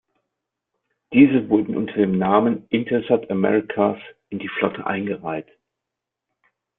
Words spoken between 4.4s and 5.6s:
Flotte eingereiht.